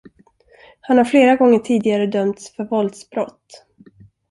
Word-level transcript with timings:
Han 0.81 0.97
har 0.97 1.05
flera 1.05 1.35
gånger 1.35 1.59
tidigare 1.59 2.07
dömts 2.07 2.55
för 2.55 2.63
våldsbrott. 2.63 3.65